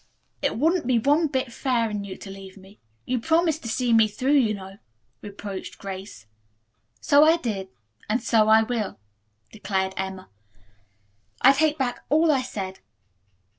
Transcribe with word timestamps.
"It 0.41 0.57
wouldn't 0.57 0.87
be 0.87 0.97
one 0.97 1.27
bit 1.27 1.53
fair 1.53 1.87
in 1.91 2.03
you 2.03 2.17
to 2.17 2.31
leave 2.31 2.57
me. 2.57 2.79
You 3.05 3.19
promised 3.19 3.61
to 3.61 3.69
see 3.69 3.93
me 3.93 4.07
through, 4.07 4.31
you 4.31 4.51
know," 4.51 4.79
reproached 5.21 5.77
Grace. 5.77 6.25
"So 6.99 7.23
I 7.23 7.37
did, 7.37 7.69
and 8.09 8.19
so 8.19 8.47
I 8.49 8.63
will," 8.63 8.97
declared 9.51 9.93
Emma, 9.95 10.29
"I 11.41 11.51
take 11.53 11.77
back 11.77 12.03
all 12.09 12.31
I 12.31 12.41
said. 12.41 12.79